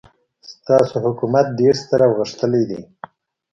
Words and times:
ستاسو 0.51 0.95
حکومت 1.05 1.45
ډېر 1.59 1.73
ستر 1.81 1.99
او 2.05 2.11
غښتلی 2.19 2.63
دی. 2.69 2.81